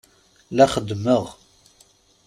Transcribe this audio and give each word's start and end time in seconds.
La 0.55 0.65
xeddemeɣ. 0.73 1.25